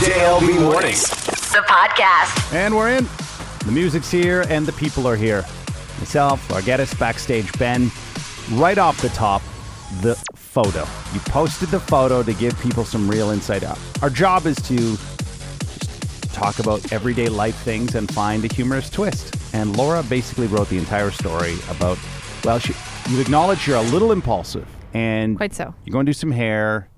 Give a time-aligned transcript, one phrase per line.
[0.00, 1.10] JLB Mornings.
[1.52, 2.54] The podcast.
[2.54, 3.06] And we're in.
[3.66, 5.44] The music's here and the people are here.
[5.98, 7.90] Myself, our guest backstage, Ben.
[8.52, 9.42] Right off the top,
[10.00, 10.86] the photo.
[11.12, 13.78] You posted the photo to give people some real insight out.
[14.00, 14.96] Our job is to
[16.32, 19.36] talk about everyday life things and find a humorous twist.
[19.52, 21.98] And Laura basically wrote the entire story about,
[22.42, 22.72] well, she,
[23.10, 25.74] you acknowledge you're a little impulsive and Quite so.
[25.84, 26.88] You're going to do some hair.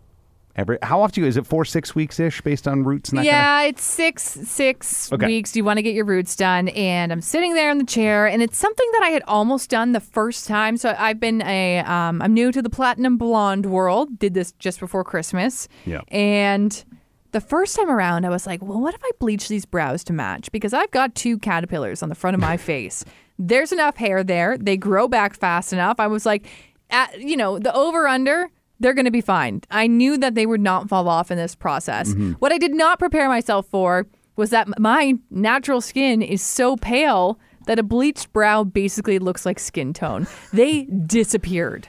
[0.55, 1.47] Every how often do you is it?
[1.47, 5.11] Four six weeks ish, based on roots and that kind of- Yeah, it's six six
[5.13, 5.27] Okay.
[5.27, 5.57] weeks.
[5.57, 8.43] You want to get your roots done, and I'm sitting there in the chair, and
[8.43, 10.77] it's something that I had almost done the first time.
[10.77, 14.19] So I've been a um, I'm new to the platinum blonde world.
[14.19, 15.69] Did this just before Christmas.
[15.87, 16.03] Yeah.
[16.09, 16.85] And
[17.31, 20.13] the first time around, I was like, well, what if I bleach these brows to
[20.13, 20.53] match?
[20.53, 23.07] Because I've got two caterpillars on the front of my face.
[23.39, 24.59] There's enough hair there.
[24.59, 25.99] They grow back fast enough.
[25.99, 26.47] I was like,
[26.91, 28.51] at, you know, the over under,
[28.83, 29.63] they're going to be fine.
[29.71, 32.11] I knew that they would not fall off in this process.
[32.11, 32.33] Mm-hmm.
[32.33, 37.39] What I did not prepare myself for was that my natural skin is so pale
[37.67, 40.27] that a bleached brow basically looks like skin tone.
[40.53, 41.89] They disappeared.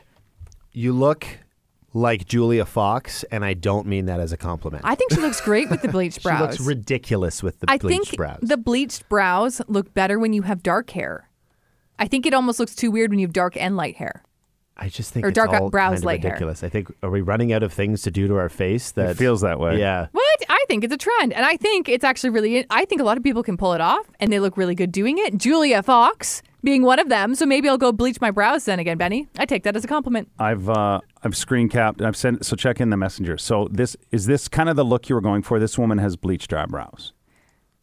[0.72, 1.25] You look
[1.95, 4.83] like Julia Fox, and I don't mean that as a compliment.
[4.85, 6.41] I think she looks great with the bleached she brows.
[6.41, 8.39] looks ridiculous with the I bleached think brows.
[8.41, 11.30] the bleached brows look better when you have dark hair.
[12.00, 14.23] I think it almost looks too weird when you have dark and light hair.
[14.75, 16.31] I just think or it's dark all brows, kind of light hair.
[16.31, 16.63] ridiculous.
[16.63, 19.17] I think are we running out of things to do to our face that It
[19.17, 19.79] feels that way.
[19.79, 20.07] Yeah.
[20.11, 20.43] What?
[20.49, 21.33] I think it's a trend.
[21.33, 23.81] And I think it's actually really, I think a lot of people can pull it
[23.81, 25.38] off and they look really good doing it.
[25.38, 27.35] Julia Fox being one of them.
[27.35, 29.27] So maybe I'll go bleach my brows then again, Benny.
[29.38, 30.29] I take that as a compliment.
[30.39, 32.01] I've uh, I've screen capped.
[32.01, 32.45] I've sent.
[32.45, 33.38] So check in the messenger.
[33.38, 35.59] So this is this kind of the look you were going for.
[35.59, 37.13] This woman has bleached eyebrows.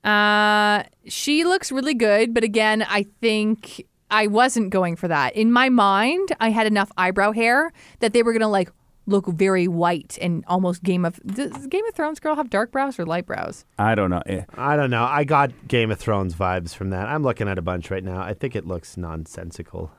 [0.02, 5.34] Uh, she looks really good, but again, I think I wasn't going for that.
[5.36, 8.70] In my mind, I had enough eyebrow hair that they were gonna like
[9.06, 12.98] look very white and almost Game of does Game of Thrones girl have dark brows
[12.98, 13.64] or light brows?
[13.78, 14.22] I don't know.
[14.26, 15.04] Eh, I don't know.
[15.04, 17.08] I got Game of Thrones vibes from that.
[17.08, 18.20] I'm looking at a bunch right now.
[18.20, 19.90] I think it looks nonsensical.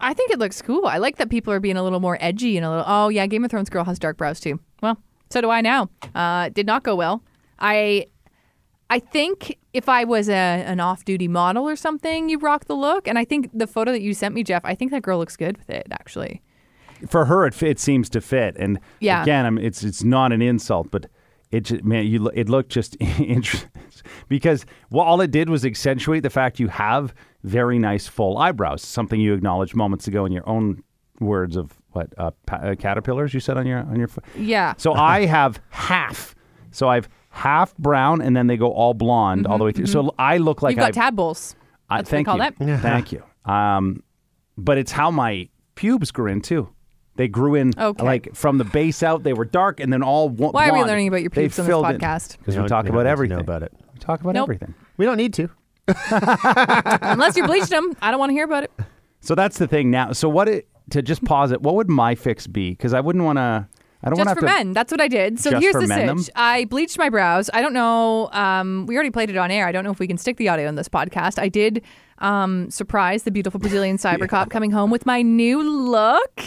[0.00, 0.86] I think it looks cool.
[0.86, 2.84] I like that people are being a little more edgy and a little.
[2.86, 4.58] Oh yeah, Game of Thrones girl has dark brows too.
[4.82, 4.98] Well,
[5.30, 5.90] so do I now.
[6.14, 7.22] Uh, did not go well.
[7.58, 8.06] I,
[8.90, 12.74] I think if I was a an off duty model or something, you rock the
[12.74, 13.06] look.
[13.08, 15.36] And I think the photo that you sent me, Jeff, I think that girl looks
[15.36, 16.42] good with it actually.
[17.08, 18.56] For her, it, it seems to fit.
[18.58, 19.22] And Yeah.
[19.22, 21.06] again, I'm, it's it's not an insult, but
[21.50, 23.70] it just, man, you it looked just interesting
[24.28, 27.14] because well, all it did was accentuate the fact you have
[27.44, 28.82] very nice full eyebrows.
[28.82, 30.82] Something you acknowledged moments ago in your own
[31.20, 34.08] words of what uh, pa- uh, caterpillars you said on your on your.
[34.08, 34.74] pho- Yeah.
[34.78, 36.34] So I have half.
[36.72, 39.86] So I've half brown, and then they go all blonde all the way through.
[39.86, 41.54] So I look like Mm-hmm, You've got I, tadpoles.
[41.88, 42.66] I, That's what they thank call you.
[42.76, 42.82] that.
[42.82, 43.22] Thank you.
[43.44, 44.02] Um,
[44.58, 46.68] but it's how my pubes grew in too.
[47.16, 48.02] They grew in Okay.
[48.04, 49.22] like from the base out.
[49.24, 50.52] They were dark, and then all one.
[50.52, 52.38] Why are we learning about your pubes on this podcast?
[52.38, 53.36] Because We we talk we about don't need to everything.
[53.36, 53.72] know about it.
[53.94, 54.44] We talk about Nope.
[54.44, 54.74] everything.
[54.96, 55.48] We don't need to.
[57.02, 58.72] Unless you bleached them, I don't want to hear about it.
[59.20, 60.12] So that's the thing now.
[60.12, 61.60] So what it to just pause it?
[61.62, 62.70] What would my fix be?
[62.70, 63.68] Because I wouldn't want to.
[64.02, 64.46] I don't want Just for to.
[64.46, 64.72] men.
[64.72, 65.38] That's what I did.
[65.38, 66.32] So here's the men, sitch.
[66.34, 67.50] I bleached my brows.
[67.52, 68.30] I don't know.
[68.32, 69.66] Um, we already played it on air.
[69.66, 71.38] I don't know if we can stick the audio in this podcast.
[71.38, 71.82] I did
[72.18, 76.42] um, surprise the beautiful Brazilian cyber cop coming home with my new look,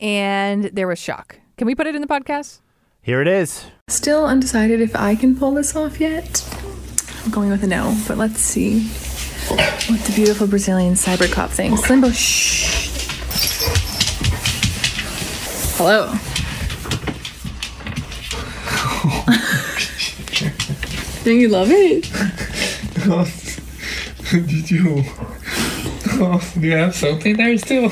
[0.00, 1.38] and there was shock.
[1.56, 2.58] Can we put it in the podcast?
[3.02, 3.64] Here it is.
[3.88, 6.44] Still undecided if I can pull this off yet.
[7.24, 8.88] I'm going with a no, but let's see
[9.48, 11.88] what the beautiful Brazilian cyber cop thinks.
[11.88, 12.90] Limbo, shh.
[15.76, 16.12] Hello.
[21.24, 22.08] Don't you love it?
[24.30, 25.02] Did you?
[26.24, 27.90] Oh, do you have something there still?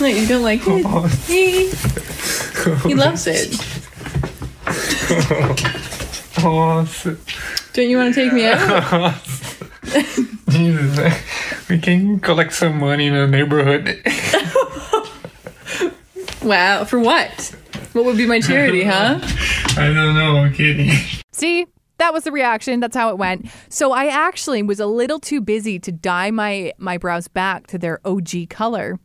[0.00, 0.86] No, you don't like it?
[1.26, 1.70] He,
[2.66, 2.76] oh.
[2.86, 3.52] he loves it.
[6.38, 6.86] Oh,
[7.72, 9.14] Don't you want to take me out?
[10.50, 14.00] Jesus, we can collect some money in the neighborhood.
[16.42, 17.54] Wow, for what?
[17.98, 19.18] What would be my charity, huh?
[19.76, 20.92] I don't know, I'm kidding.
[21.32, 21.66] See,
[21.96, 22.78] that was the reaction.
[22.78, 23.50] That's how it went.
[23.70, 27.76] So I actually was a little too busy to dye my my brows back to
[27.76, 29.00] their OG color.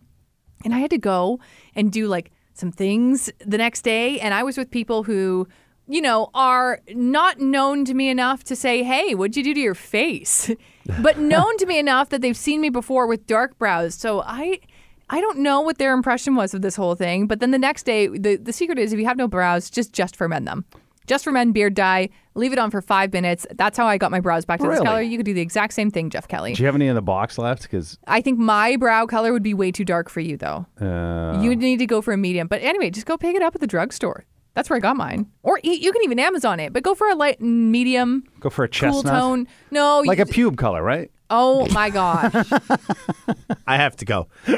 [0.63, 1.40] And I had to go
[1.74, 5.48] and do like some things the next day and I was with people who
[5.88, 9.60] you know, are not known to me enough to say, "Hey, what'd you do to
[9.60, 10.50] your face?"
[11.01, 13.96] but known to me enough that they've seen me before with dark brows.
[13.96, 14.60] So I
[15.10, 17.84] I don't know what their impression was of this whole thing, but then the next
[17.84, 20.66] day, the, the secret is if you have no brows, just just for men them.
[21.06, 23.46] Just for men, beard dye, leave it on for five minutes.
[23.56, 24.86] That's how I got my brows back to this Really?
[24.86, 25.02] color.
[25.02, 26.54] You could do the exact same thing, Jeff Kelly.
[26.54, 27.64] Do you have any in the box left?
[27.64, 30.66] Because I think my brow color would be way too dark for you, though.
[30.80, 32.48] uh, you would need to go for a medium.
[32.48, 34.24] But anyway, just go pick it up at the drugstore.
[34.54, 35.26] That's where I got mine.
[35.42, 38.64] Or e- you can even Amazon it, but go for a light medium Go for
[38.64, 38.72] a cool
[39.04, 39.14] chestnut.
[39.14, 39.48] tone.
[39.72, 41.12] No, Like you, a pube color, right?
[41.34, 42.34] Oh my gosh.
[43.68, 44.28] I have to go.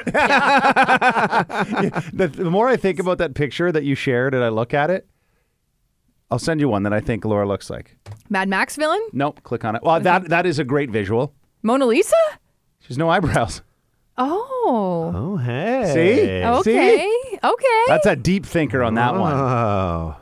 [2.13, 4.89] The, the more I think about that picture that you shared and I look at
[4.89, 5.07] it,
[6.31, 7.97] I'll send you one that I think Laura looks like.
[8.29, 9.01] Mad Max villain?
[9.13, 9.83] Nope, click on it.
[9.83, 11.33] Well, that that is a great visual.
[11.63, 12.15] Mona Lisa?
[12.79, 13.61] She's no eyebrows.
[14.17, 15.11] Oh.
[15.13, 15.91] Oh, hey.
[15.93, 16.43] See?
[16.43, 17.09] Okay.
[17.43, 17.81] Okay.
[17.87, 19.33] That's a deep thinker on that one.
[19.33, 20.15] Oh.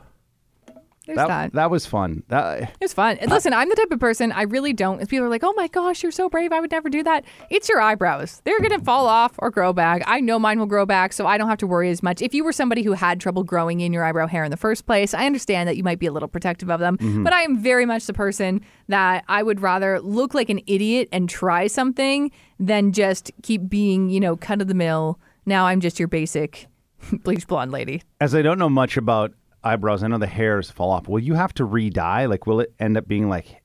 [1.06, 1.52] There's That, that.
[1.52, 2.22] that was fun.
[2.28, 3.18] That, It was fun.
[3.18, 5.02] And listen, I'm the type of person I really don't.
[5.02, 7.24] If people are like, "Oh my gosh, you're so brave," I would never do that.
[7.50, 10.02] It's your eyebrows; they're gonna fall off or grow back.
[10.06, 12.22] I know mine will grow back, so I don't have to worry as much.
[12.22, 14.86] If you were somebody who had trouble growing in your eyebrow hair in the first
[14.86, 16.96] place, I understand that you might be a little protective of them.
[16.96, 17.22] Mm-hmm.
[17.22, 21.08] But I am very much the person that I would rather look like an idiot
[21.12, 25.18] and try something than just keep being, you know, cut of the mill.
[25.44, 26.66] Now I'm just your basic
[27.24, 28.02] bleach blonde lady.
[28.20, 29.32] as I don't know much about
[29.64, 31.08] eyebrows, I know the hairs fall off.
[31.08, 32.26] Will you have to re-dye?
[32.26, 33.62] Like, will it end up being like,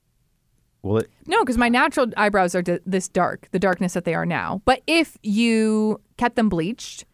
[0.81, 1.10] will it?
[1.28, 4.62] No, because my natural eyebrows are d- this dark, the darkness that they are now.
[4.66, 7.06] But if you kept them bleached,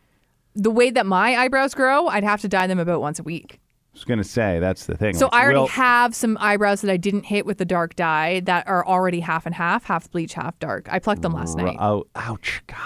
[0.55, 3.59] the way that my eyebrows grow, I'd have to dye them about once a week.
[3.59, 5.13] I was gonna say that's the thing.
[5.15, 7.95] So Like, I already will- have some eyebrows that I didn't hit with the dark
[7.95, 10.87] dye that are already half and half, half bleach, half dark.
[10.91, 11.77] I plucked them last night.
[11.79, 12.61] Oh, ouch!
[12.67, 12.77] God,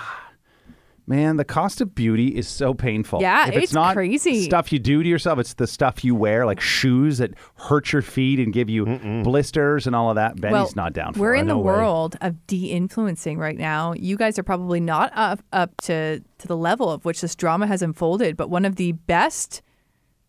[1.09, 3.19] man, the cost of beauty is so painful.
[3.21, 4.43] Yeah, if it's, it's not crazy.
[4.43, 5.39] stuff you do to yourself.
[5.39, 8.85] It's the stuff you wear, like shoes that hurt your feet and give you
[9.23, 10.39] blisters and all of that.
[10.39, 11.39] Benny's well, not down for we're it.
[11.41, 11.73] in the No way.
[11.73, 13.93] world of de-influencing right now.
[13.93, 17.67] You guys are probably not up, up to to the level of which this drama
[17.67, 19.61] has unfolded, but one of the best,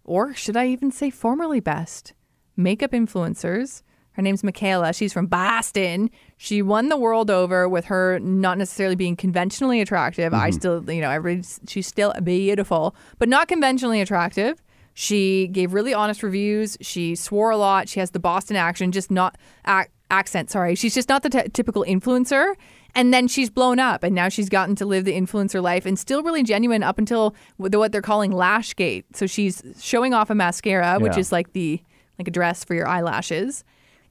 [0.02, 2.14] or should I even say formerly best,
[2.56, 3.82] makeup influencers.
[4.14, 4.94] Her name's Mikayla.
[4.96, 6.10] She's from Boston.
[6.42, 10.32] She won the world over with her not necessarily being conventionally attractive.
[10.32, 10.58] I mm-hmm.
[10.58, 14.62] still, you know, everybody, she's still beautiful, but not conventionally attractive.
[14.94, 16.78] She gave really honest reviews.
[16.80, 17.90] She swore a lot.
[17.90, 19.36] She has the Boston accent, just not
[19.68, 20.48] ac- accent.
[20.50, 22.54] Sorry, she's just not the t- typical influencer.
[22.94, 25.98] And then she's blown up, and now she's gotten to live the influencer life, and
[25.98, 29.04] still really genuine up until what what they're calling lashgate.
[29.12, 31.82] So she's showing off a mascara, which is like the
[32.18, 33.62] like a dress for your eyelashes.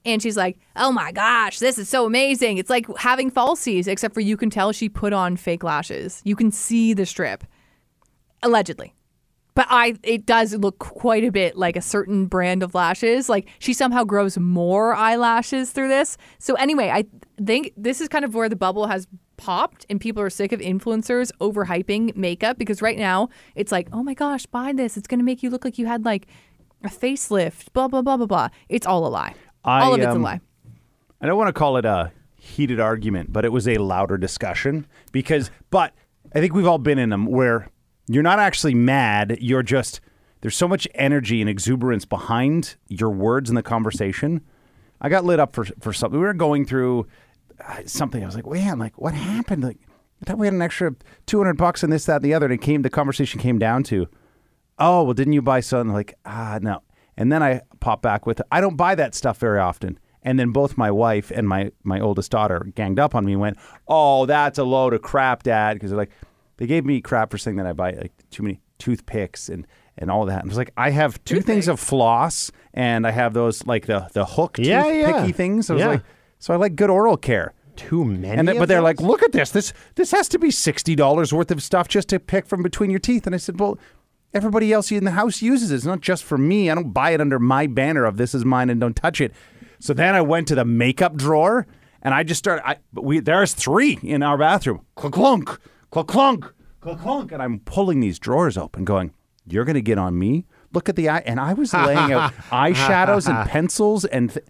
[0.06, 2.58] And she's like, "Oh my gosh, this is so amazing!
[2.58, 6.22] It's like having falsies, except for you can tell she put on fake lashes.
[6.24, 7.44] You can see the strip,
[8.42, 8.94] allegedly."
[9.60, 13.28] But I, it does look quite a bit like a certain brand of lashes.
[13.28, 16.18] Like she somehow grows more eyelashes through this.
[16.38, 17.04] So anyway, I
[17.44, 19.06] think this is kind of where the bubble has
[19.36, 24.02] popped, and people are sick of influencers overhyping makeup because right now it's like, oh
[24.02, 24.96] my gosh, buy this.
[24.96, 26.28] It's going to make you look like you had like
[26.84, 27.74] a facelift.
[27.74, 28.50] Blah blah blah blah blah.
[28.70, 29.36] It's all a lie.
[29.64, 30.42] I, all of it's um, a lie.
[31.22, 34.88] I don't want to call it a heated argument, but it was a louder discussion
[35.12, 35.94] because, but
[36.34, 37.70] I think we've all been in them where
[38.08, 39.38] you're not actually mad.
[39.42, 40.00] You're just,
[40.42, 44.42] there's so much energy and exuberance behind your words in the conversation.
[45.02, 46.20] I got lit up for, for something.
[46.20, 47.08] We were going through
[47.66, 48.24] uh, something.
[48.24, 49.64] I was like, man, like what happened?
[49.64, 49.78] Like,
[50.22, 50.96] I thought we had an extra
[51.28, 52.46] 200 bucks and this, that, and the other.
[52.46, 54.08] And it came, the conversation came down to,
[54.78, 55.94] oh, well, didn't you buy something?
[55.94, 56.82] Like, ah, no.
[57.18, 60.00] And then I pop back with, I don't buy that stuff very often.
[60.22, 63.42] And then both my wife and my, my oldest daughter ganged up on me and
[63.42, 65.76] went, oh, that's a load of crap, Dad.
[65.76, 66.12] Because they're like,
[66.58, 69.66] they gave me crap for saying that I buy like too many toothpicks and,
[69.98, 70.42] and all that.
[70.42, 73.86] And I was like, I have two things of floss and I have those like
[73.86, 75.12] the, the hook Yeah, yeah.
[75.12, 75.70] toothpicky things.
[75.70, 76.04] I was like,
[76.38, 77.54] so I like good oral care.
[77.78, 78.36] Too many.
[78.44, 78.84] Then, but they're those?
[78.84, 79.52] like, look at this.
[79.52, 82.90] This this has to be sixty dollars worth of stuff just to pick from between
[82.90, 83.26] your teeth.
[83.26, 83.78] And I said, well,
[84.34, 85.76] everybody else in the house uses it.
[85.76, 86.70] It's not just for me.
[86.70, 89.34] I don't buy it under my banner of this is mine and don't touch it.
[89.80, 91.66] So then I went to the makeup drawer
[92.02, 92.68] and I just started.
[92.68, 94.86] I, but we there's three in our bathroom.
[94.96, 95.60] Clunk clunk,
[95.92, 99.12] clunk clunk, clunk and I'm pulling these drawers open, going,
[99.46, 103.28] "You're gonna get on me." Look at the eye, and I was laying out eyeshadows
[103.28, 104.32] and pencils and.
[104.32, 104.46] Th-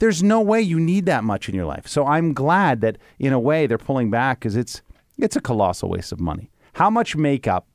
[0.00, 1.88] there's no way you need that much in your life.
[1.88, 4.80] So I'm glad that in a way they're pulling back because it's
[5.18, 6.52] it's a colossal waste of money.
[6.74, 7.66] How much makeup?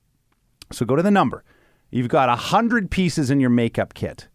[0.73, 1.43] So go to the number.
[1.91, 4.27] You've got a hundred pieces in your makeup kit.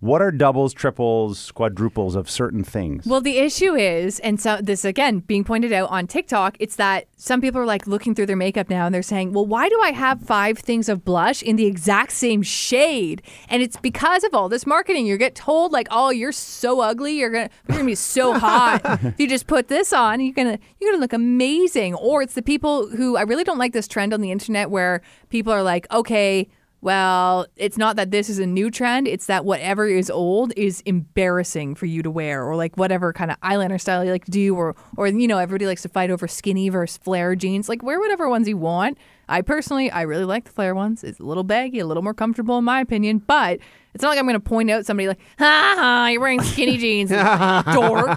[0.00, 3.04] What are doubles, triples, quadruples of certain things?
[3.04, 7.08] Well, the issue is, and so this again being pointed out on TikTok, it's that
[7.16, 9.80] some people are like looking through their makeup now and they're saying, well, why do
[9.82, 13.22] I have five things of blush in the exact same shade?
[13.48, 15.04] And it's because of all this marketing.
[15.04, 18.80] You get told like, oh, you're so ugly, you're gonna you're gonna be so hot.
[19.02, 21.94] if you just put this on, you're gonna you're gonna look amazing.
[21.94, 25.02] Or it's the people who I really don't like this trend on the internet where
[25.28, 26.48] people are like, okay.
[26.80, 29.08] Well, it's not that this is a new trend.
[29.08, 33.32] It's that whatever is old is embarrassing for you to wear, or like whatever kind
[33.32, 36.10] of eyeliner style you like to do, or or you know everybody likes to fight
[36.10, 37.68] over skinny versus flare jeans.
[37.68, 38.96] Like wear whatever ones you want.
[39.28, 41.04] I personally, I really like the flare ones.
[41.04, 43.58] It's a little baggy, a little more comfortable in my opinion, but
[43.92, 46.78] it's not like I'm going to point out somebody like, ha ha, you're wearing skinny
[46.78, 47.18] jeans, dork.
[47.20, 47.66] I'm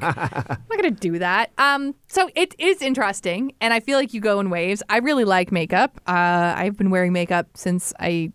[0.02, 1.52] not going to do that.
[1.58, 4.84] Um, so it is interesting, and I feel like you go in waves.
[4.88, 6.00] I really like makeup.
[6.08, 8.32] Uh, I've been wearing makeup since I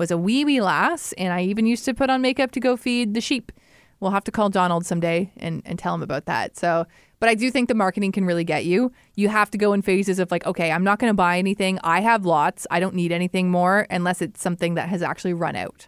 [0.00, 2.74] was a wee wee lass, and I even used to put on makeup to go
[2.74, 3.52] feed the sheep.
[4.00, 6.56] We'll have to call Donald someday and, and tell him about that.
[6.56, 6.86] So,
[7.20, 8.92] but I do think the marketing can really get you.
[9.14, 11.78] You have to go in phases of like, okay, I'm not going to buy anything.
[11.84, 12.66] I have lots.
[12.70, 15.86] I don't need anything more unless it's something that has actually run out.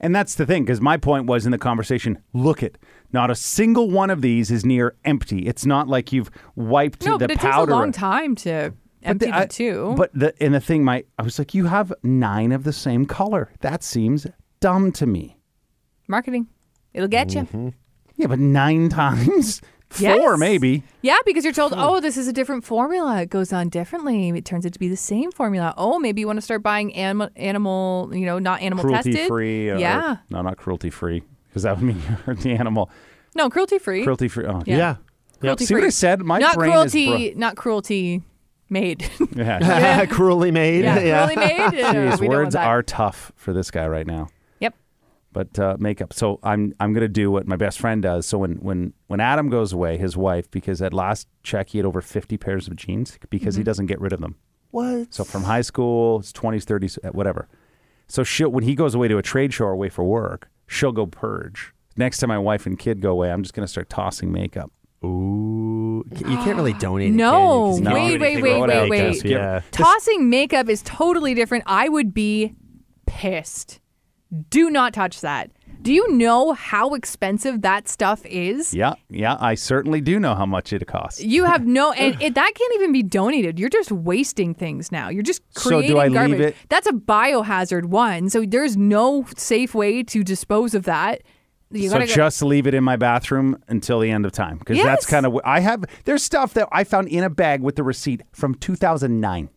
[0.00, 2.78] And that's the thing, because my point was in the conversation look it,
[3.12, 5.46] not a single one of these is near empty.
[5.46, 9.26] It's not like you've wiped No, the but it takes a long time to empty
[9.26, 9.94] the- them I- too.
[9.96, 13.06] But the and the thing, my I was like, you have nine of the same
[13.06, 13.50] color.
[13.60, 14.26] That seems
[14.60, 15.36] dumb to me.
[16.08, 16.46] marketing,
[16.92, 17.66] it'll get Mm-hmm.
[17.68, 17.74] you.
[18.16, 20.02] Yeah, but nine times, four
[20.32, 20.38] Yes.
[20.38, 20.82] maybe.
[21.02, 23.22] Yeah, because you're told, oh, this is a different formula.
[23.22, 24.28] It goes on differently.
[24.28, 25.72] It turns out to be the same formula.
[25.78, 29.28] Oh, maybe you want to start buying animal, animal you know, not animal Cruelty tested.
[29.28, 29.70] free.
[29.70, 30.18] Or, yeah.
[30.28, 32.90] no, not cruelty free, because that would mean you're the animal.
[33.34, 34.02] No, cruelty free.
[34.02, 34.44] Cruelty free.
[34.46, 34.76] Oh, Yeah.
[34.76, 34.96] Yeah.
[35.40, 35.84] Cruelty See what.
[35.84, 36.20] I said?
[36.20, 37.36] My not brain cruelty, is.
[37.38, 38.22] not cruelty
[38.70, 39.10] made.
[39.18, 40.06] Bro- yeah.
[40.06, 40.84] Cruelly made.
[40.84, 41.60] yeah, cruelty made.
[41.84, 44.28] Uh, These we don't want words are tough for this guy right now.
[44.60, 44.74] Yep.
[45.32, 46.12] but uh, makeup.
[46.12, 48.26] So I'm I'm gonna do what my best friend does.
[48.26, 51.84] So when when when Adam goes away, his wife, because at last check he had
[51.86, 53.60] over 50 pairs of jeans because Mm-hmm.
[53.60, 54.36] he doesn't get rid of them.
[54.70, 55.12] What?
[55.12, 57.48] So from high school, his 20s, 30s, uh, whatever.
[58.06, 60.92] So she when he goes away to a trade show or away for work, she'll
[60.92, 61.72] go purge.
[61.96, 64.70] Next time my wife and kid go away, I'm just gonna start tossing makeup.
[65.04, 66.04] Ooh.
[66.16, 67.12] You can't really ah, donate.
[67.12, 67.84] No, it, can you?
[67.84, 69.24] 'Cause you wait, can't wait, do wait, anything wait, with wait.
[69.24, 69.60] makeup, Yeah.
[69.70, 71.64] Tossing makeup is totally different.
[71.66, 72.54] I would be
[73.06, 73.80] pissed.
[74.50, 75.50] Do not touch that.
[75.82, 78.74] Do you know how expensive that stuff is?
[78.74, 81.22] Yeah, yeah, I certainly do know how much it costs.
[81.22, 83.58] You have no, and it, that can't even be donated.
[83.58, 85.08] You're just wasting things now.
[85.08, 86.40] You're just So do creating I leave garbage.
[86.40, 88.28] it- That's a biohazard one.
[88.28, 91.22] So there's no safe way to dispose of that.
[91.72, 95.06] You so just leave it in my bathroom until the end of time because that's
[95.06, 95.84] kind of I have.
[96.04, 99.48] There's stuff that I found in a bag with the receipt from 2009.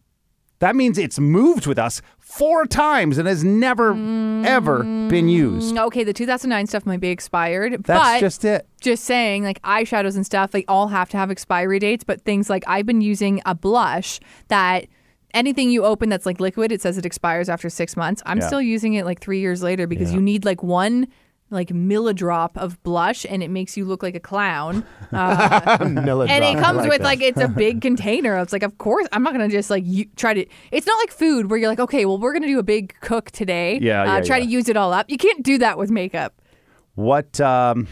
[0.60, 3.94] That means it's moved with us four times and has never
[4.46, 5.76] ever been used.
[5.76, 8.68] Mm, okay, the 2009 stuff might be expired, That's but just it.
[8.80, 12.04] just saying, like eyeshadows and stuff, they all have to have expiry dates.
[12.04, 14.86] But things like I've been using a blush that
[15.34, 18.22] anything you open that's like liquid, it says it expires after six months.
[18.26, 18.48] I'm Yeah.
[18.48, 21.08] still using it like three years later because you need like one
[21.54, 24.84] like millidrop of blush and it makes you look like a clown.
[25.12, 26.32] Melodrama.
[26.32, 27.04] And it comes like with that.
[27.04, 28.38] like it's a big container.
[28.40, 30.46] It's like, of course, I'm not gonna just like you, try to.
[30.72, 33.32] It's not like food where you're like, okay, well, we're gonna do a big cook
[33.32, 33.80] today.
[33.82, 34.46] Yeah, uh, yeah, Try yeah.
[34.46, 35.10] to use it all up.
[35.10, 36.34] You can't do that with makeup.
[36.96, 37.40] What?
[37.40, 37.88] Um,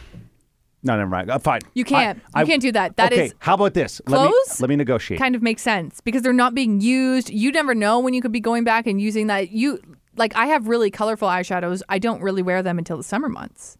[0.84, 1.30] no, never mind.
[1.30, 1.62] Uh, fine.
[1.74, 2.22] You can't.
[2.36, 2.98] You can't do that.
[2.98, 3.25] That okay.
[3.25, 4.01] is- How about this?
[4.08, 5.20] Let me, let me negotiate.
[5.20, 7.30] Kind of makes sense because they're not being used.
[7.30, 9.51] You never know when you could be going back and using that.
[9.51, 9.80] You
[10.15, 11.82] like I have really colorful eyeshadows.
[11.89, 13.77] I don't really wear them until the summer months.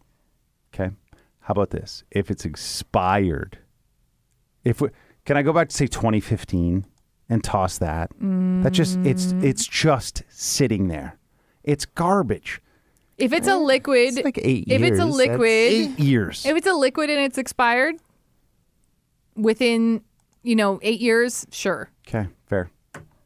[0.74, 0.90] Okay.
[1.40, 2.04] How about this?
[2.10, 3.58] If it's expired,
[4.64, 4.88] if we
[5.24, 6.86] can I go back to say 2015
[7.28, 8.10] and toss that?
[8.20, 9.44] That just it's Mm.
[9.44, 11.18] it's just sitting there.
[11.64, 12.60] It's garbage.
[13.18, 16.44] If it's a liquid, It's like eight if it's a liquid, Eight years.
[16.46, 17.96] if it's a liquid and it's expired
[19.36, 20.02] within
[20.42, 21.90] you know eight years, sure.
[22.08, 22.28] Okay.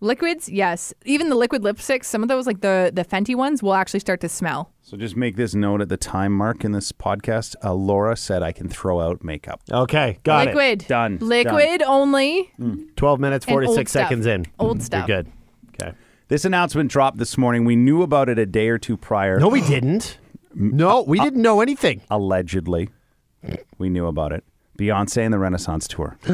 [0.01, 0.93] Liquids, yes.
[1.05, 4.21] Even the liquid lipsticks, some of those, like the the Fenty ones, will actually start
[4.21, 4.73] to smell.
[4.83, 7.57] So just make this note at the time mark in this podcast.
[7.65, 9.63] Uh, Laura said I can throw out makeup.
[9.73, 10.51] Okay, got it.
[10.51, 11.19] liquid, Done.
[11.21, 12.53] Liquid only.
[12.59, 12.97] it.
[12.97, 14.03] 12 minutes, 46 stuff.
[14.03, 14.47] seconds in.
[14.59, 15.09] Old mm, stuff.
[15.09, 15.33] You're good.
[15.81, 15.93] Okay.
[16.29, 17.65] This announcement dropped this morning.
[17.65, 19.39] We knew about it a day or two prior.
[19.39, 20.19] No, we didn't.
[20.55, 20.73] Mm.
[20.73, 22.03] No, we didn't know anything.
[22.11, 22.91] allegedly.
[23.79, 24.45] We knew about it.
[24.79, 26.19] Beyonce and the Renaissance tour.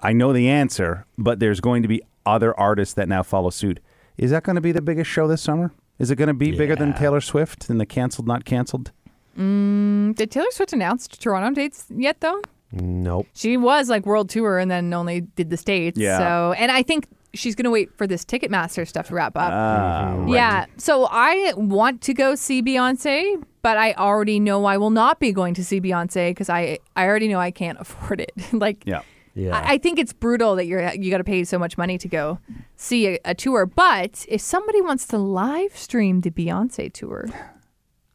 [0.00, 3.80] I know the answer, but there's going to be other artists that now follow suit.
[4.16, 5.72] Is that going to be the biggest show this summer?
[5.98, 8.90] Is it going to be bigger than Taylor Swift and the canceled, not canceled?
[9.36, 12.40] Did Taylor Swift announce Toronto dates yet, though?
[12.72, 13.26] Nope.
[13.34, 15.98] She was like world tour and then only did the states.
[15.98, 16.18] Yeah.
[16.18, 19.50] So, and I think she's gonna wait for this Ticketmaster stuff to wrap up.
[19.52, 20.66] Ah, Yeah.
[20.78, 25.32] So I want to go see Beyonce, but I already know I will not be
[25.32, 28.32] going to see Beyonce because I I already know I can't afford it.
[28.52, 29.02] like, Yeah.
[29.34, 29.56] Yeah.
[29.56, 32.08] I, I think it's brutal that you're you got to pay so much money to
[32.08, 32.38] go
[32.76, 33.66] see a, a tour.
[33.66, 37.28] But if somebody wants to live stream the Beyonce tour,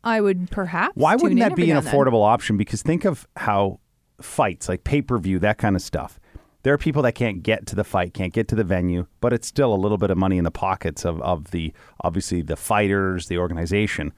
[0.04, 0.94] I would perhaps.
[0.96, 1.94] Why tune wouldn't in that every be an and then.
[1.94, 2.58] affordable option?
[2.58, 3.80] Because think of how
[4.22, 6.20] fights, like pay per view, that kind of stuff.
[6.64, 9.32] There are people that can't get to the fight, can't get to the venue, but
[9.32, 11.72] it's still a little bit of money in the pockets of, of the
[12.02, 14.12] obviously the fighters, the organization.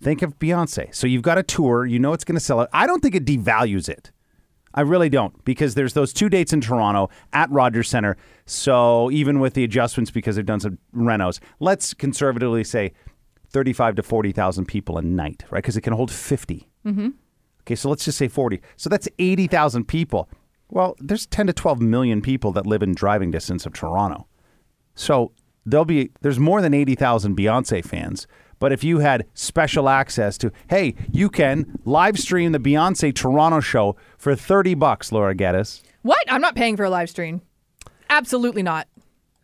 [0.00, 0.94] Think of Beyonce.
[0.94, 2.68] So you've got a tour, you know it's going to sell it.
[2.72, 4.12] I don't think it devalues it.
[4.76, 8.16] I really don't because there's those two dates in Toronto at Rogers Center.
[8.44, 12.92] So even with the adjustments because they've done some renos, let's conservatively say
[13.48, 15.62] 35 to 40,000 people a night, right?
[15.62, 16.68] Because it can hold 50.
[16.84, 17.08] Mm-hmm.
[17.62, 18.60] Okay, so let's just say 40.
[18.76, 20.28] So that's 80,000 people.
[20.68, 24.26] Well, there's 10 to 12 million people that live in driving distance of Toronto.
[24.94, 25.32] So
[25.64, 28.26] there'll be there's more than 80,000 Beyonce fans.
[28.58, 33.60] But if you had special access to, hey, you can live stream the Beyonce Toronto
[33.60, 35.82] show for 30 bucks, Laura Geddes.
[36.02, 36.22] What?
[36.28, 37.42] I'm not paying for a live stream.
[38.08, 38.88] Absolutely not.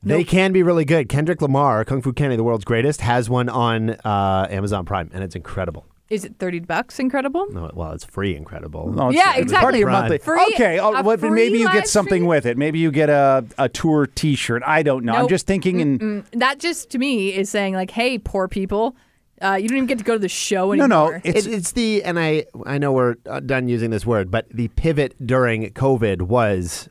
[0.04, 1.08] They can be really good.
[1.08, 5.22] Kendrick Lamar, Kung Fu Kenny, the world's greatest, has one on uh, Amazon Prime, and
[5.22, 5.86] it's incredible.
[6.10, 7.46] Is it 30 bucks incredible?
[7.50, 8.94] No, well, it's free incredible.
[8.98, 9.74] Oh, it's- Yeah, it's Part exactly.
[9.74, 10.18] of your monthly.
[10.18, 12.26] Free- okay, oh, a what- maybe you get something stream?
[12.26, 12.58] with it.
[12.58, 14.62] Maybe you get a, a tour T-shirt.
[14.66, 15.14] I don't know.
[15.14, 16.24] I'm just thinking in.
[16.32, 18.94] That just to me is saying like, hey, poor people,
[19.40, 20.88] uh, you don't even get to go to the show anymore.
[20.88, 24.30] no, it's It's, it's the and I I know we're uh, done using this word,
[24.30, 26.88] but the pivot during COVID was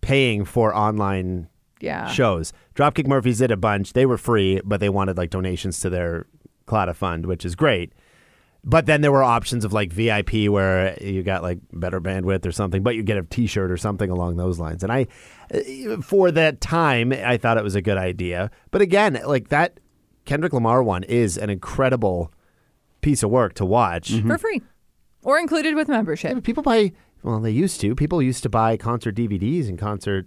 [0.00, 1.48] paying for online
[1.80, 2.08] yeah.
[2.08, 2.52] shows.
[2.74, 3.92] Dropkick Murphys did a bunch.
[3.92, 6.26] They were free, but they wanted like donations to their
[6.66, 7.92] Claddagh fund, which is great.
[8.66, 12.52] But then there were options of like VIP where you got like better bandwidth or
[12.52, 14.82] something, but you get a T-shirt or something along those lines.
[14.82, 15.06] And I,
[15.52, 18.50] uh, for that time, I thought it was a good idea.
[18.70, 19.80] But again, like that
[20.24, 22.32] Kendrick Lamar one is an incredible
[23.02, 24.12] piece of work to watch.
[24.22, 24.62] for free
[25.22, 26.32] or included with membership.
[26.34, 26.92] Yeah, people buy.
[27.22, 27.94] Well, they used to.
[27.94, 30.26] People used to buy concert DVDs and concert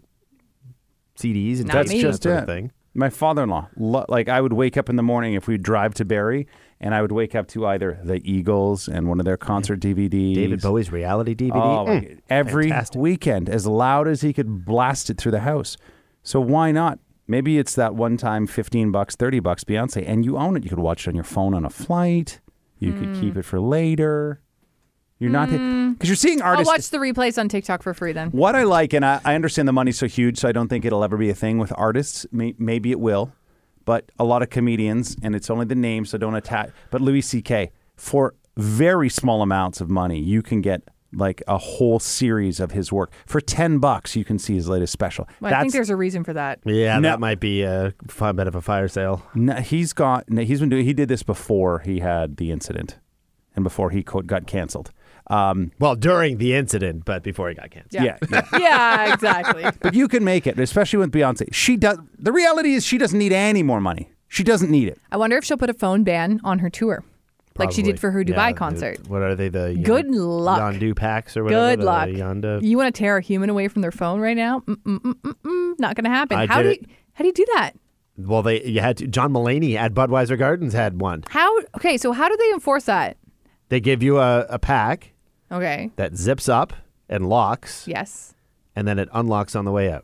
[1.20, 2.39] CDs and Not tapes that just sort it.
[2.41, 2.72] of thing.
[2.94, 6.06] My father-in-law, lo- like I would wake up in the morning if we'd drive to
[6.06, 6.48] Barrie,
[6.79, 10.36] and I would wake up to either the Eagles and one of their concert DVDs.
[10.36, 11.51] David Bowie's reality DVD.
[11.55, 12.19] Oh, Mm.
[12.29, 13.01] Every fantastic.
[13.01, 15.77] weekend, as loud as he could blast it through the house.
[16.24, 17.00] So why not?
[17.27, 20.63] Maybe it's that one time, fifteen bucks, thirty bucks, Beyonce, and you own it.
[20.63, 22.39] You could watch it on your phone on a flight.
[22.79, 23.19] You could Hmm.
[23.22, 24.39] keep it for later.
[25.19, 26.72] You're not because you're seeing I'll artists.
[26.72, 28.29] watch the replays on TikTok for free then.
[28.29, 30.86] What I like, and I, I understand the money's so huge, so I don't think
[30.86, 32.27] it'll ever be a thing with artists.
[32.31, 33.34] May, maybe it will,
[33.88, 36.70] but a lot of comedians, and it's only the name, so don't attack.
[36.91, 37.72] But Louis C.K.
[37.96, 40.82] for very small amounts of money, you can get
[41.13, 44.16] like a whole series of his work for ten bucks.
[44.16, 45.27] You can see his latest special.
[45.40, 46.59] Well, I think there's a reason for that.
[46.66, 47.09] Yeah, No.
[47.09, 49.24] that might be a bit of a fire sale.
[49.33, 50.29] No, he's got.
[50.29, 50.83] No, he's been doing.
[50.85, 53.00] He did this before he had the incident,
[53.55, 54.92] and before he co- got canceled.
[55.29, 58.03] Um, Well, during the incident, but before he got canceled.
[58.03, 58.18] yeah.
[58.31, 58.42] yeah.
[58.57, 59.66] yeah, exactly.
[59.81, 61.53] but you can make it, especially with Beyonce.
[61.53, 61.98] She does.
[62.18, 64.09] The reality is, she doesn't need any more money.
[64.29, 65.00] She doesn't need it.
[65.11, 67.03] I wonder if she'll put a phone ban on her tour,
[67.57, 69.07] like she did for her Dubai Yeah, the- concert.
[69.09, 69.50] What are they?
[69.50, 70.59] The Yon- Good luck.
[70.61, 71.75] Yondr packs or whatever.
[71.77, 72.09] Good luck.
[72.09, 72.61] Yondr.
[72.61, 74.61] You want to tear a human away from their phone right now?
[74.61, 75.79] Mm-mm-mm-mm-mm.
[75.79, 76.37] Not going to happen.
[76.37, 76.77] I how do you,
[77.13, 77.72] how do you do that?
[78.18, 81.24] Well, they you had to, John Mulaney at Budweiser Gardens had one.
[81.29, 81.50] How?
[81.75, 83.18] Okay, so how do they enforce that?
[83.70, 85.13] They give you a, a pack
[85.51, 85.92] Okay.
[85.96, 86.74] that zips up
[87.10, 88.33] and locks, Yes.
[88.75, 90.03] and then it unlocks on the way out.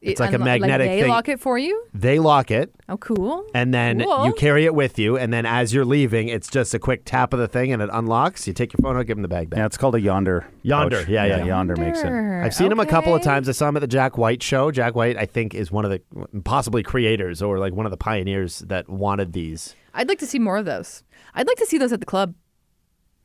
[0.00, 1.10] It's like a unlo- magnetic they thing.
[1.10, 1.82] lock it for you.
[1.94, 3.46] They lock it, Oh, cool.
[3.54, 4.26] and then Cool.
[4.26, 7.32] you carry it with you, and then as you're leaving, it's just a quick tap
[7.32, 8.46] of the thing, and it unlocks.
[8.46, 9.56] You take your phone out, give them the bag back.
[9.58, 10.44] Yeah, it's called a Yondr.
[10.62, 10.90] Yondr.
[11.00, 11.08] pouch.
[11.08, 11.38] Yeah, yeah.
[11.40, 12.12] Yondr makes it.
[12.12, 13.48] I've seen him a couple of times.
[13.48, 14.70] I saw him at the Jack White show.
[14.70, 16.02] Jack White, I think, is one of the
[16.42, 19.74] possibly creators or like one of the pioneers that wanted these.
[19.94, 21.02] I'd like to see more of those.
[21.34, 22.34] I'd like to see those at the club.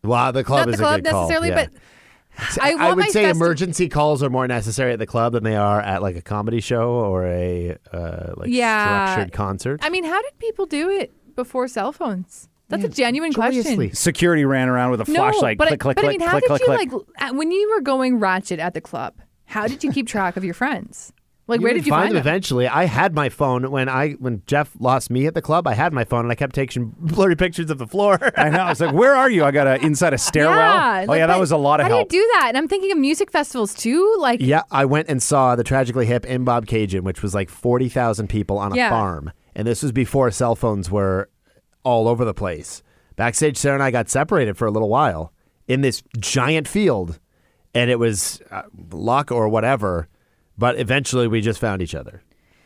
[0.03, 1.21] Well, the club Not is the club a good call.
[1.29, 1.67] necessarily, yeah.
[1.67, 5.33] but I, want would my say festi- emergency calls are more necessary at the club
[5.33, 9.11] than they are at like a comedy show or a uh, like Yeah.
[9.11, 9.79] structured concert.
[9.83, 12.47] I mean, how did people do it before cell phones?
[12.69, 13.75] That's a genuine joyously.
[13.87, 13.95] question.
[13.95, 15.57] Security ran around with a flashlight.
[15.57, 17.07] but, I- click, click, but click, I mean, how click, did click, you click.
[17.19, 19.15] like when you were going ratchet at the club?
[19.45, 21.11] How did you keep track of your friends?
[21.49, 22.27] Like, where did you find, find them them?
[22.31, 22.67] eventually?
[22.67, 25.67] I had my phone when I when Jeff lost me at the club.
[25.67, 28.17] I had my phone and I kept taking blurry pictures of the floor.
[28.37, 28.59] I know.
[28.59, 30.55] I was like, "Where are you?" I got a inside a stairwell.
[30.57, 31.91] Yeah, oh like, yeah, that was a lot of help.
[31.91, 32.09] how help.
[32.09, 32.45] do you do that?
[32.49, 34.15] And I'm thinking of music festivals too.
[34.19, 38.27] Like, Yeah, I went and saw the Tragically Hip in Bobcaygeon, which was like 40,000
[38.27, 38.89] people on a Yeah.
[38.89, 39.31] farm.
[39.55, 41.29] And this was before cell phones were
[41.83, 42.83] all over the place.
[43.15, 45.33] Backstage, Sarah and I got separated for a little while
[45.67, 47.19] in this giant field.
[47.73, 50.07] And it was uh, luck or whatever.
[50.59, 52.21] But eventually we just found each other.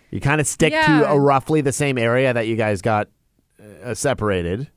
[0.09, 3.07] You kind of stick to a roughly the same area that you guys got
[3.83, 4.69] uh, separated.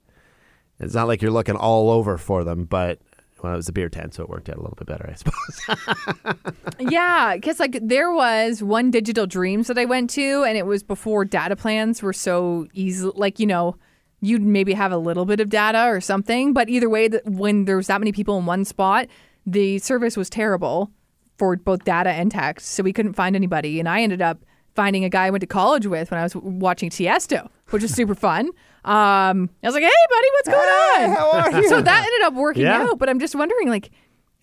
[0.79, 3.00] It's not like you're looking all over for them, but
[3.42, 5.14] well, it was a beer tent, so it worked out a little bit better, I
[5.14, 6.37] suppose.
[6.79, 10.83] Yeah, because like there was one Digital Dreams that I went to, and it was
[10.83, 13.11] before data plans were so easy.
[13.14, 13.76] Like you know,
[14.20, 17.76] you'd maybe have a little bit of data or something, but either way, when there
[17.76, 19.07] was that many people in one spot,
[19.46, 20.90] the service was terrible
[21.38, 23.79] for both data and text, so we couldn't find anybody.
[23.81, 24.38] And I ended up
[24.75, 27.92] finding a guy I went to college with when I was watching Tiesto, which was
[27.92, 28.46] super fun.
[28.85, 30.68] Um, I was like, "Hey, buddy, what's going
[31.11, 31.68] on?" how are you?
[31.68, 32.83] So that ended up working Yeah.
[32.83, 32.99] out.
[32.99, 33.90] But I'm just wondering, like,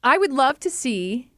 [0.04, 1.30] I would love to see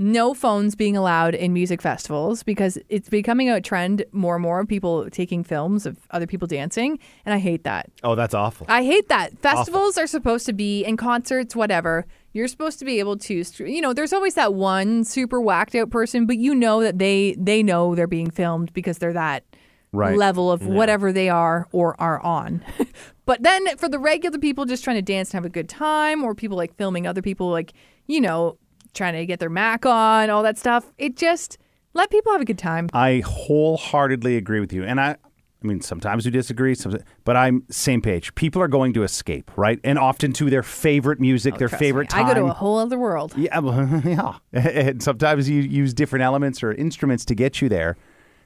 [0.00, 4.60] no phones being allowed in music festivals because it's becoming a trend more and more
[4.60, 7.00] of people taking films of other people dancing.
[7.26, 7.90] And I hate that.
[8.04, 8.64] Oh, that's awful.
[8.70, 9.36] I hate that.
[9.40, 12.06] Festivals are supposed to be, and concerts, whatever,
[12.38, 15.90] you're supposed to be able to, you know, there's always that one super whacked out
[15.90, 19.44] person, but you know that they they know they're being filmed because they're that
[19.90, 20.18] Right.
[20.18, 22.62] level of whatever they are or are on.
[23.24, 26.22] but then for the regular people just trying to dance and have a good time,
[26.22, 27.72] or people like filming other people, like,
[28.06, 28.58] you know,
[28.92, 31.56] trying to get their Mac on, all that stuff, it just
[31.94, 32.88] let people have a good time.
[32.92, 34.84] I wholeheartedly agree with you.
[34.84, 35.16] And I
[35.62, 36.76] I mean sometimes we disagree,
[37.24, 38.34] but I'm same page.
[38.36, 39.80] People are going to escape, right?
[39.82, 42.26] And often to their favorite music, oh, their Oh, Trust me, favorite time.
[42.26, 43.34] I go to a whole other world.
[43.36, 44.34] Yeah, well, yeah.
[44.52, 47.96] And sometimes you use different elements or instruments to get you there.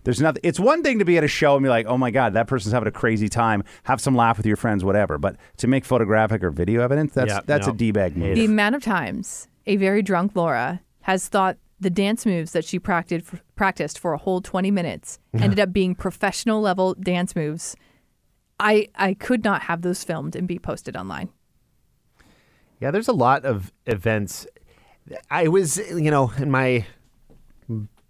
[0.04, 0.40] There's nothing.
[0.42, 2.48] It's one thing to be at a show and be like, "Oh my god, that
[2.48, 5.16] person's having a crazy time." Have some laugh with your friends, whatever.
[5.18, 7.72] But to make photographic or video evidence, that's Yeah, that's no.
[7.72, 8.34] a d bag move.
[8.34, 12.78] The amount of times a very drunk Laura has thought the dance moves that she
[12.78, 17.76] practiced practiced for a whole 20 minutes ended up being professional level dance moves.
[18.58, 21.30] I I could not have those filmed and be posted online.
[22.80, 24.46] Yeah, there's a lot of events.
[25.30, 26.86] I was, you know, in my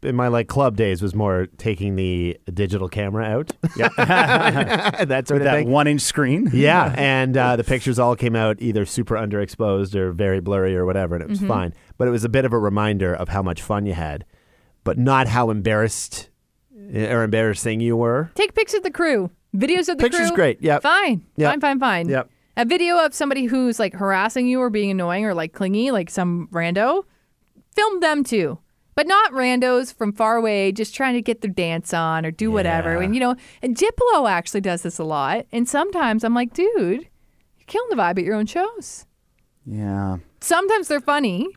[0.02, 3.52] in my like club days was more taking the digital camera out.
[3.76, 3.88] Yeah.
[3.96, 5.70] that sort With of that thing.
[5.70, 6.50] one inch screen.
[6.52, 10.84] Yeah, and uh, the pictures all came out either super underexposed or very blurry or
[10.86, 11.48] whatever, and it was Mm-hmm.
[11.48, 11.74] fine.
[11.98, 14.24] But it was a bit of a reminder of how much fun you had,
[14.84, 16.28] but not how embarrassed
[16.94, 18.30] or embarrassing you were.
[18.34, 20.08] Take pictures of the crew, videos of the crew.
[20.10, 20.36] Pictures crew.
[20.36, 21.24] great, Yeah, Fine.
[21.36, 21.50] Yep.
[21.52, 22.08] Fine, fine, fine.
[22.08, 22.28] Yep.
[22.58, 26.10] A video of somebody who's like harassing you or being annoying or like clingy, like
[26.10, 27.04] some rando,
[27.74, 28.58] film them too.
[28.94, 32.50] But not randos from far away just trying to get their dance on or do
[32.50, 32.98] whatever.
[32.98, 33.04] Yeah.
[33.04, 35.46] And you know, and Diplo actually does this a lot.
[35.50, 39.06] And sometimes I'm like, dude, you're killing the vibe at your own shows.
[39.64, 40.18] Yeah.
[40.40, 41.48] Sometimes they're funny,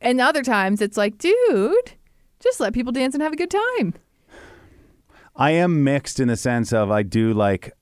[0.00, 1.92] and other times it's like, dude,
[2.40, 3.94] just let people dance and have a good time.
[5.34, 7.72] I am mixed in the sense of I do like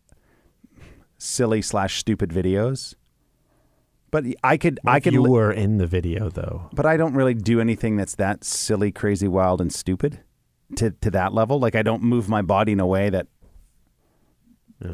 [1.18, 2.94] silly slash stupid videos,
[4.12, 6.68] but I could I If could you li- were in the video though.
[6.72, 10.20] but I don't really do anything that's that silly, crazy, wild, and stupid
[10.76, 11.58] to to that level.
[11.58, 13.26] Like I don't move my body in a way that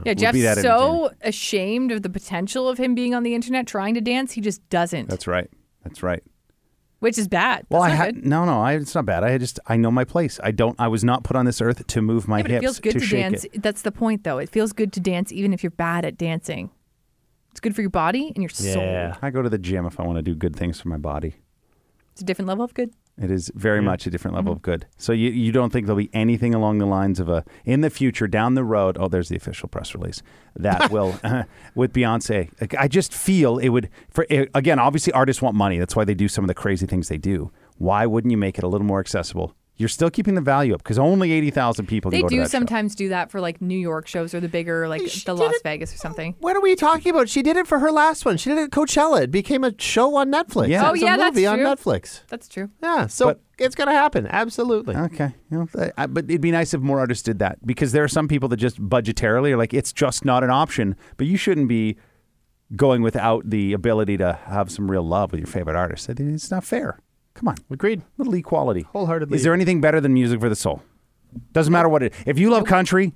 [0.05, 3.67] Yeah, be Jeff's that so ashamed of the potential of him being on the internet
[3.67, 5.51] trying to dance, he just doesn't, that's right.
[5.85, 6.23] That's right.
[6.99, 7.65] which is bad.
[7.71, 8.61] Well, That's I not had no, no.
[8.61, 9.25] I, it's not bad.
[9.25, 10.39] I just I know my place.
[10.43, 10.75] I don't.
[10.79, 12.81] I was not put on this earth to move my Yeah, but hips it feels
[12.81, 13.45] good to, shake dance.
[13.45, 13.63] it.
[13.63, 14.39] That's the point, though.
[14.39, 16.71] It feels good to dance even if you're bad at dancing.
[17.59, 18.81] It's good for your body and your soul.
[18.85, 19.17] Yeah.
[19.21, 21.35] I go to the gym if I want to do good things for my body.
[22.13, 22.93] It's a different level of good.
[23.21, 24.47] It is very much a different Mm-hmm.
[24.47, 24.87] level of good.
[24.97, 27.91] So you you don't think there'll be anything along the lines of a in the
[27.91, 28.97] future down the road?
[29.01, 30.23] Oh, there's the official press release
[30.55, 31.19] that will
[31.75, 32.49] with Beyonce.
[32.61, 34.79] Like, I just feel it would for again.
[34.79, 35.81] Obviously, artists want money.
[35.81, 37.51] That's why they do some of the crazy things they do.
[37.79, 39.57] Why wouldn't you make it a little more accessible?
[39.79, 42.11] You're still keeping the value up because only eighty thousand people.
[42.11, 42.59] They can go to do that show.
[42.59, 45.55] sometimes do that for like New York shows or the bigger, like She the Las
[45.55, 46.35] it- Vegas or something.
[46.41, 47.29] What are we talking about?
[47.29, 48.37] She did it for her last one.
[48.39, 49.23] She did it at Coachella.
[49.23, 50.69] It became a show on Netflix.
[50.69, 50.89] Yeah.
[50.89, 51.67] Oh, was yeah, a that's movie on true.
[51.67, 52.23] Netflix.
[52.29, 52.71] That's true.
[52.83, 54.27] Yeah, so But- it's gonna happen.
[54.29, 54.97] Absolutely.
[54.97, 58.03] Okay, you know, I, but it'd be nice if more artists did that because there
[58.03, 60.97] are some people that just budgetarily are like it's just not an option.
[61.17, 61.97] But you shouldn't be
[62.77, 66.11] going without the ability to have some real love with your favorite artist.
[66.11, 66.99] I think It's not fair.
[67.39, 68.03] Come on, Agreed.
[68.17, 68.83] little equality.
[68.93, 69.37] Wholeheartedly.
[69.37, 70.83] Is there anything better than music for the soul?
[71.53, 72.13] Doesn't matter what it.
[72.27, 73.13] If you love country,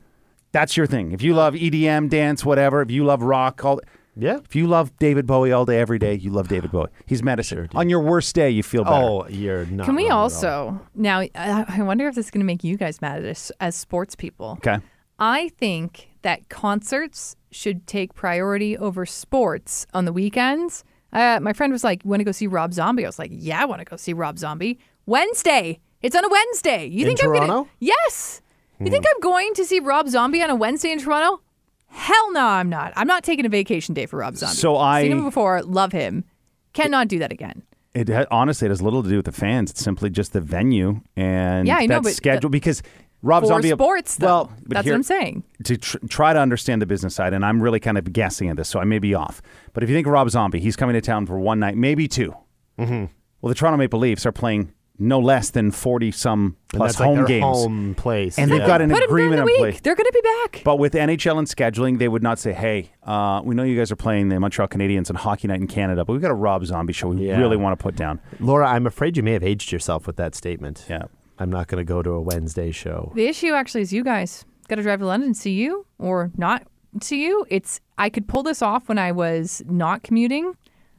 [0.52, 1.10] that's your thing.
[1.10, 2.82] If you love EDM, dance, whatever.
[2.82, 3.80] If you love rock, all.
[4.14, 4.38] Yeah.
[4.44, 6.88] If you love David Bowie all day, every day, you love David Bowie.
[7.06, 7.68] He's medicine.
[7.74, 9.04] On your worst day, you feel better.
[9.04, 9.86] Oh, you're not.
[9.86, 10.22] Can we wrong at all.
[10.22, 11.20] also now?
[11.20, 14.14] I I wonder if this is going to make you guys mad as, as sports
[14.14, 14.58] people.
[14.58, 14.78] Okay.
[15.18, 20.84] I think that concerts should take priority over sports on the weekends.
[21.12, 23.60] Uh, my friend was like, "Want to go see Rob Zombie?" I was like, "Yeah,
[23.60, 25.80] I want to go see Rob Zombie Wednesday.
[26.02, 26.86] It's on a Wednesday.
[26.86, 27.46] You In think I'm gonna?
[27.46, 27.70] Toronto?
[27.78, 28.40] Yes.
[28.80, 31.40] You think I'm going to see Rob Zombie on a Wednesday in Toronto?
[31.86, 32.92] Hell no, I'm not.
[32.96, 34.56] I'm not taking a vacation day for Rob Zombie.
[34.56, 36.24] So I- seen him before, love him.
[36.72, 37.62] Cannot do that again.
[37.94, 39.70] It honestly it has little to do with the fans.
[39.70, 42.48] It's simply just the venue and Yeah, I know, that but schedule.
[42.50, 42.82] because
[43.22, 44.26] Rob For Zombie, sports, though.
[44.26, 45.44] well, but That's here- what I'm saying.
[45.64, 48.56] To tr- try to understand the business side, and I'm really kind of guessing at
[48.56, 49.40] this, so I may be off.
[49.74, 52.08] But if you think of Rob Zombie, he's coming to town for one night, maybe
[52.08, 52.34] 2
[52.78, 53.04] Mm-hmm.
[53.40, 57.00] Well, the Toronto Maple Leafs are playing no less than forty some And plus that's
[57.00, 58.38] like home their games, home place.
[58.38, 58.66] and they've Yeah.
[58.66, 59.56] got an Put agreement the in week.
[59.58, 59.80] place.
[59.80, 60.62] They're going to be back.
[60.64, 63.90] But with NHL and scheduling, they would not say, "Hey, uh, we know you guys
[63.90, 66.64] are playing the Montreal Canadiens on Hockey Night in Canada, but we've got a Rob
[66.66, 67.38] Zombie show we Yeah.
[67.38, 70.34] really want to put down." Laura, I'm afraid you may have aged yourself with that
[70.34, 70.86] statement.
[70.88, 71.04] Yeah.
[71.42, 73.12] I'm not going to go to a Wednesday show.
[73.16, 76.30] The issue actually is you guys got to drive to London and see you or
[76.36, 76.62] not
[77.00, 77.44] see you.
[77.50, 80.54] It's I could pull this off when I was not commuting.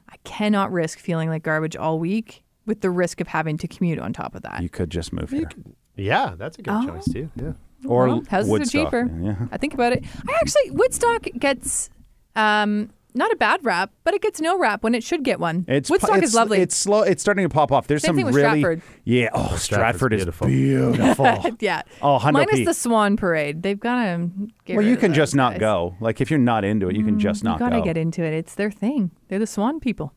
[0.08, 3.98] I cannot risk feeling like garbage all week with the risk of having to commute
[3.98, 4.62] on top of that.
[4.62, 5.48] You could just move here.
[5.96, 6.86] Yeah, that's a good Oh.
[6.86, 7.30] choice too.
[7.36, 7.52] Yeah.
[7.86, 8.92] Or Well, houses Woodstock.
[8.92, 9.18] are cheaper.
[9.22, 9.36] Yeah.
[9.50, 10.04] I think about it.
[10.28, 11.88] I actually Woodstock gets
[12.36, 15.64] um, not a bad rap, but it gets no rap when it should get one.
[15.68, 16.60] It's Woodstock it's, is lovely.
[16.60, 17.02] It's slow.
[17.02, 17.86] It's starting to pop off.
[17.86, 18.82] There's Same some thing with really Stratford.
[19.04, 19.28] yeah.
[19.32, 20.48] Oh, Stratford is beautiful.
[20.48, 21.26] beautiful.
[21.60, 21.82] yeah.
[22.02, 22.64] Oh, Hundo Minus P.
[22.64, 23.62] the Swan Parade.
[23.62, 24.30] They've got to.
[24.68, 25.94] well, you can just not go.
[26.00, 27.60] Like if you're not into it, you can just not.
[27.60, 27.84] You not gotta go.
[27.84, 28.34] get into it.
[28.34, 29.10] It's their thing.
[29.28, 30.12] They're the Swan people.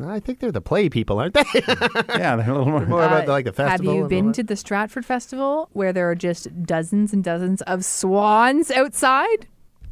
[0.00, 1.42] I think they're the play people, aren't they?
[1.64, 2.86] yeah, they're a little more.
[2.86, 3.92] More about Uh, like the festival.
[3.92, 7.84] Have you been to the Stratford Festival where there are just dozens and dozens of
[7.84, 9.48] swans outside?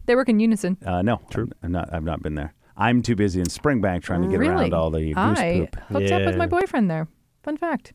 [0.08, 0.78] They work in unison.
[0.84, 1.50] Uh, no, true.
[1.62, 1.92] I'm not.
[1.92, 2.54] I've not been there.
[2.78, 4.54] I'm too busy in Springbank trying to get really?
[4.54, 5.76] around all the goose I poop.
[5.76, 6.36] hooked up with Yeah.
[6.36, 7.08] my boyfriend there.
[7.42, 7.92] Fun fact.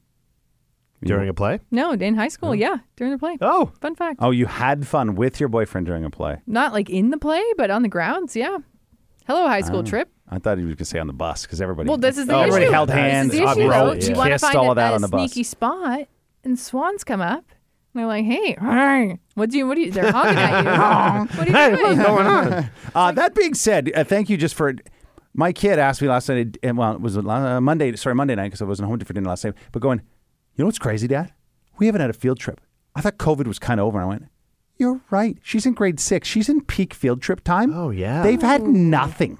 [1.03, 1.59] during a play?
[1.71, 3.37] No, in high school, yeah, during the play.
[3.41, 4.19] Oh, Fun fact.
[4.21, 6.37] Oh, you had fun with your boyfriend during a play.
[6.47, 8.59] Not like in the play, but on the grounds, yeah.
[9.27, 10.09] Hello, high school trip.
[10.29, 11.89] I thought he was going to say on the bus because everybody.
[11.89, 12.71] Well, this is the oh, everybody issue.
[12.73, 13.69] held This hands, is the issue, hugged, though.
[13.69, 15.31] rolled, You want to kissed find all of that a on the bus.
[15.31, 16.07] sneaky spot,
[16.43, 17.45] and swans come up.
[17.93, 19.19] And they're like, "Hey, hi.
[19.35, 19.67] what do you?
[19.67, 21.37] What do you?" They're honking at you.
[21.37, 21.97] what are you doing?
[21.97, 22.69] What's going on?
[22.95, 24.73] Uh, that being said, uh, thank you just for.
[25.33, 28.45] My kid asked me last night, and well, it was uh, Monday, sorry, Monday night
[28.45, 29.55] because I wasn't home for dinner last night.
[29.71, 31.33] But going, you know what's crazy, Dad?
[31.79, 32.61] We haven't had a field trip.
[32.95, 33.97] I thought COVID was kind of over.
[33.97, 34.25] And I went,
[34.77, 35.37] you're right.
[35.41, 36.27] She's in grade six.
[36.27, 37.73] She's in peak field trip time.
[37.73, 38.21] Oh, yeah.
[38.21, 39.39] They've had nothing.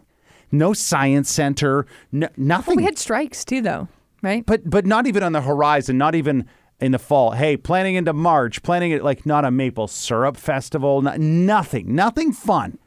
[0.51, 1.85] No science center.
[2.11, 2.73] No, nothing.
[2.75, 3.87] Well, we had strikes too, though,
[4.21, 4.45] right?
[4.45, 5.97] but but not even on the horizon.
[5.97, 6.45] Not even
[6.79, 7.31] in the fall.
[7.31, 8.61] Hey, planning into March.
[8.63, 11.01] Planning it like not a maple syrup festival.
[11.01, 11.95] no- nothing.
[11.95, 12.77] Nothing fun.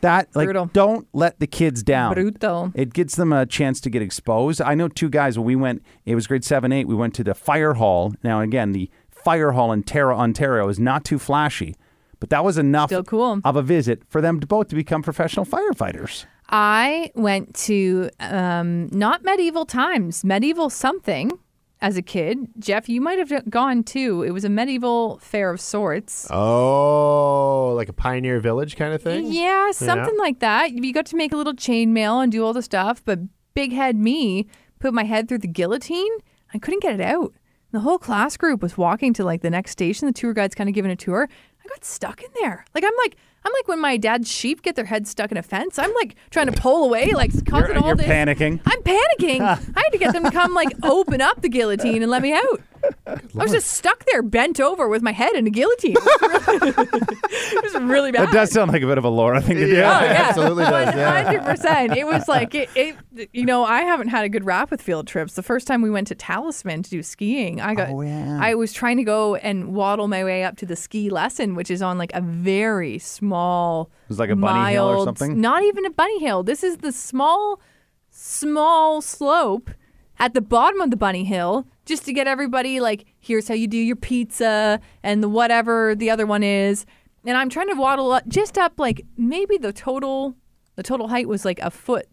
[0.00, 0.66] That like Brutal.
[0.72, 2.14] don't let the kids down.
[2.14, 2.72] Brutal.
[2.74, 4.60] It gives them a chance to get exposed.
[4.60, 5.82] I know two guys when we went.
[6.04, 6.88] It was grade seven, eight.
[6.88, 8.12] We went to the fire hall.
[8.24, 11.76] Now again, the fire hall in Tara, Ontario, is not too flashy,
[12.18, 13.40] but that was enough Still cool.
[13.44, 16.24] of a visit for them to both to become professional firefighters.
[16.48, 21.30] I went to um, not medieval times, medieval something
[21.82, 22.38] as a kid.
[22.58, 24.22] Jeff, you might have gone too.
[24.22, 26.28] It was a medieval fair of sorts.
[26.30, 29.26] Oh, like a pioneer village kind of thing?
[29.30, 30.72] Yeah, something like that.
[30.72, 33.18] You got to make a little chainmail and do all the stuff, but
[33.52, 34.46] big head me
[34.78, 36.10] put my head through the guillotine.
[36.54, 37.34] I couldn't get it out.
[37.72, 40.06] The whole class group was walking to like the next station.
[40.06, 41.28] The tour guide's kind of giving a tour.
[41.64, 42.64] I got stuck in there.
[42.74, 45.42] Like I'm like I'm like when my dad's sheep get their heads stuck in a
[45.42, 45.78] fence.
[45.78, 48.06] I'm like trying to pull away, like causing uh, all you're this.
[48.06, 48.60] panicking.
[48.64, 49.40] I'm panicking.
[49.40, 52.32] I had to get them to come like open up the guillotine and let me
[52.32, 52.60] out.
[53.38, 55.96] I was just stuck there, bent over with my head in a guillotine.
[57.34, 58.28] It was really bad.
[58.28, 59.72] That does sound like a bit of a Laura thing to do.
[59.72, 60.00] Yeah.
[60.00, 60.12] Oh, yeah.
[60.28, 61.32] absolutely does, yeah.
[61.54, 61.96] 100%.
[61.96, 62.96] It was like, it, it,
[63.32, 65.34] you know, I haven't had a good rap with field trips.
[65.34, 68.38] The first time we went to Talisman to do skiing, I got, Oh, yeah.
[68.40, 71.70] I was trying to go and waddle my way up to the ski lesson, which
[71.70, 75.40] is on like a very small, It was like a bunny hill or something?
[75.40, 76.42] Not even a bunny hill.
[76.42, 77.60] This is the small,
[78.10, 79.70] small slope
[80.22, 83.66] at the bottom of the bunny hill just to get everybody like here's how you
[83.66, 86.86] do your pizza and the whatever the other one is.
[87.26, 90.36] And i'm trying to waddle up just up like maybe the total
[90.76, 92.06] the total height was like a foot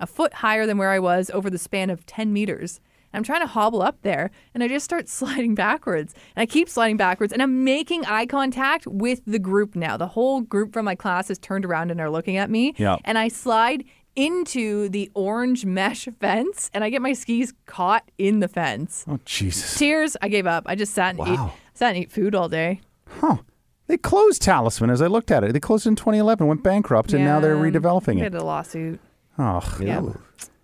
[0.00, 2.80] a foot higher than where i was over the span of 10 meters.
[3.14, 6.14] I'm trying to hobble up there and i just start sliding backwards.
[6.34, 9.98] And i keep sliding backwards and i'm making eye contact with the group now.
[9.98, 12.72] The whole group from my class is turned around and are looking at me.
[12.78, 12.96] Yeah.
[13.04, 13.84] and I slide
[14.16, 19.04] into the orange mesh fence and I get my skis caught in the fence.
[19.08, 19.78] Oh Jesus!
[19.78, 20.64] Tears, I gave up.
[20.66, 21.52] I just sat and Wow.
[21.54, 22.80] ate sat and ate food all day.
[23.08, 23.38] Huh?
[23.86, 25.52] They closed Talisman as I looked at it.
[25.52, 28.22] They closed in 2011, went bankrupt, and now they're redeveloping it.
[28.22, 29.00] had a lawsuit.
[29.38, 30.02] Oh, Yeah.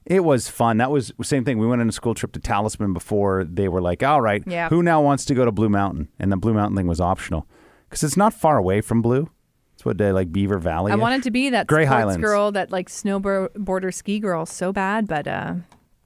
[0.06, 0.78] It was fun.
[0.78, 1.58] That was the same thing.
[1.58, 4.70] We went on a school trip to Talisman before they were like, all right, Yeah.
[4.70, 6.08] who now wants to go to Blue Mountain?
[6.18, 7.46] And the Blue Mountain thing was optional
[7.88, 9.28] because it's not far away from Blue.
[9.78, 10.90] It's what they like Beaver Valley.
[10.90, 12.20] I wanted to be that sports Highlands.
[12.20, 15.54] girl, that like snowboarder ski girl so bad, but uh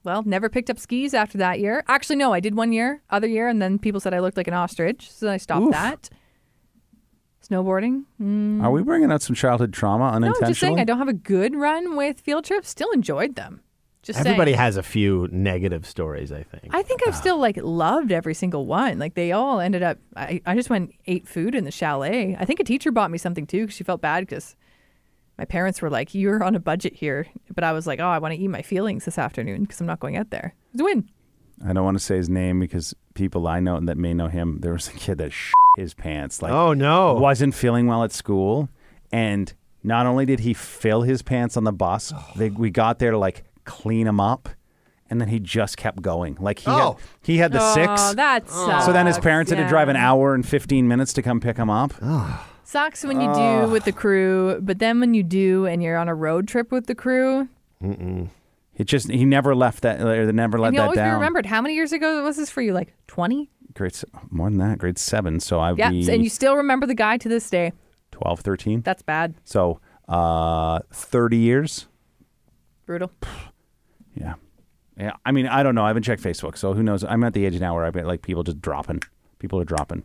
[0.03, 1.83] well, never picked up skis after that year.
[1.87, 4.47] Actually, no, I did one year, other year, and then people said I looked like
[4.47, 5.71] an ostrich, so I stopped Oof.
[5.71, 6.09] that.
[7.49, 8.03] Snowboarding?
[8.61, 10.21] Are we bringing out some childhood trauma unintentionally?
[10.21, 10.51] No, unintentionally?
[10.51, 12.69] just saying I don't have a good run with field trips.
[12.69, 13.61] Still enjoyed them.
[14.03, 14.27] Just saying.
[14.27, 16.75] Everybody has a few negative stories, I think.
[16.75, 18.99] I think I've still like loved every single one.
[18.99, 19.97] Like they all ended up.
[20.17, 22.35] I, I just went ate food in the chalet.
[22.37, 24.57] I think a teacher bought me something too because she felt bad because
[25.37, 28.19] my parents were like, "You're on a budget here," but I was like, "Oh, I
[28.19, 30.81] want to eat my feelings this afternoon because I'm not going out there." It was
[30.81, 31.09] a win.
[31.65, 34.27] I don't want to say his name because people I know and that may know
[34.27, 34.59] him.
[34.59, 37.13] There was a kid that sh- his pants like oh, no.
[37.13, 38.67] wasn't feeling well at school,
[39.13, 42.31] and not only did he fill his pants on the bus, oh.
[42.35, 44.49] they, we got there to like clean him up,
[45.09, 46.37] and then he just kept going.
[46.39, 46.93] Like he Oh.
[46.93, 48.13] had, he had the oh, six.
[48.15, 48.85] that sucks.
[48.85, 51.57] So then his parents had to drive an hour and 15 minutes to come pick
[51.57, 51.93] him up.
[52.63, 56.07] Sucks when you do with the crew, but then when you do and you're on
[56.07, 57.47] a road trip with the crew,
[57.81, 60.01] It just he never left that.
[60.01, 61.13] Or never let and you that always be down.
[61.15, 61.45] remembered.
[61.45, 62.73] How many years ago was this for you?
[62.73, 63.51] Like 20?
[63.75, 64.79] Grade s- more than that.
[64.79, 65.39] Grade seven.
[65.39, 65.89] So I would Yeah.
[65.91, 67.71] be And you still remember the guy to this day.
[68.11, 68.81] 12, 13.
[68.81, 69.35] That's bad.
[69.43, 71.87] So uh, thirty years.
[72.87, 73.11] Brutal.
[74.15, 74.35] Yeah.
[74.97, 75.13] Yeah.
[75.25, 75.83] I mean, I don't know.
[75.83, 77.03] I haven't checked Facebook, so who knows?
[77.03, 79.01] I'm at the age now where I've got like people just dropping.
[79.39, 80.03] People are dropping.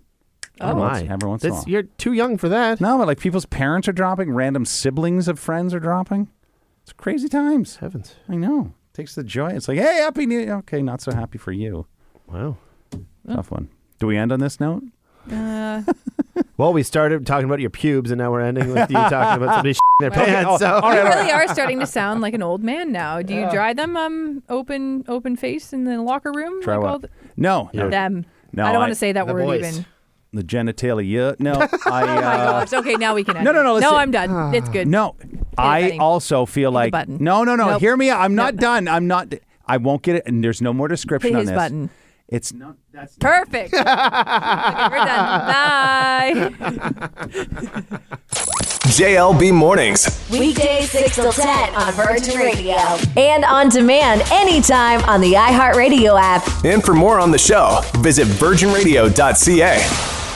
[0.60, 0.88] Oh Every my!
[1.00, 1.72] once- every once in a That's- while.
[1.72, 2.80] You're too young for that.
[2.80, 4.32] No, but like people's parents are dropping.
[4.32, 6.28] Random siblings of friends are dropping.
[6.82, 7.76] It's crazy times.
[7.76, 8.14] Heavens!
[8.28, 8.72] I know.
[8.94, 9.50] Takes the joy.
[9.50, 10.38] It's like, hey, happy new.
[10.40, 10.54] Year.
[10.56, 11.86] Okay, not so happy for you.
[12.26, 12.56] Wow.
[13.26, 13.68] Tough one.
[14.00, 14.82] Do we end on this note?
[15.30, 15.82] Uh,
[16.58, 19.54] Well, we started talking about your pubes, and now we're ending with you talking about
[19.54, 20.50] somebody their pants.
[20.50, 23.22] oh, so all you right, really are starting to sound like an old man now.
[23.22, 26.60] Do you dry them um open open face in the locker room?
[26.62, 26.90] Try like what?
[26.92, 27.88] all the- No, no.
[27.88, 28.26] them.
[28.52, 29.64] No, I don't want to say that the word voice.
[29.72, 29.86] even.
[30.32, 31.38] the genitalia.
[31.38, 31.68] No, I.
[31.86, 32.72] Oh my Uh, gosh.
[32.72, 33.44] Okay, now we can end.
[33.44, 33.80] No, no, it.
[33.80, 33.96] no, No.
[33.96, 34.52] I'm done.
[34.54, 34.88] It's good.
[34.88, 35.14] no,
[35.56, 35.98] I Benny.
[36.00, 37.18] also feel like button.
[37.20, 37.70] no, no, no.
[37.70, 37.80] Nope.
[37.80, 38.10] Hear me.
[38.10, 38.20] out.
[38.20, 38.88] I'm not done.
[38.88, 39.32] I'm not.
[39.66, 40.24] I won't get it.
[40.26, 41.56] And there's no more description Hit on his this.
[41.56, 41.90] button.
[42.28, 42.76] It's not.
[42.92, 43.72] That's Perfect.
[43.74, 45.48] okay, we're done.
[45.48, 46.34] Bye.
[48.88, 50.26] JLB Mornings.
[50.30, 52.76] Weekdays 6 till 10 on Virgin Radio.
[53.16, 56.46] And on demand anytime on the iHeartRadio app.
[56.64, 60.27] And for more on the show, visit virginradio.ca.